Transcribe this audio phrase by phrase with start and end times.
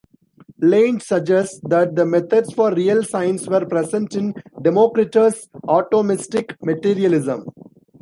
[0.59, 7.45] Lange suggests that the methods for real science were present in Democritus's atomistic materialism.